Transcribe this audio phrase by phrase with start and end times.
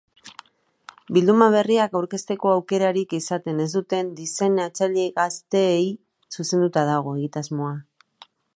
[1.17, 5.87] Bilduma berriak aurkezteko aukerarik izaten ez duten diseinatzaile gazteei
[6.39, 7.77] zuzenduta dago egitasmoa.